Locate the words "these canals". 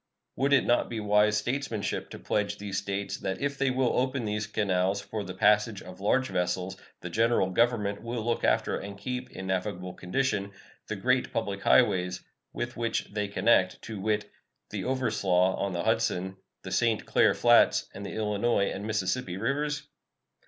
4.25-4.99